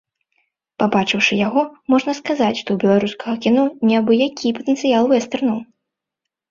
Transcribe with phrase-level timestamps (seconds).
[0.83, 1.61] Пабачыўшы яго,
[1.95, 5.57] можна сказаць, што ў беларускага кіно не абы-які патэнцыял вэстэрнаў.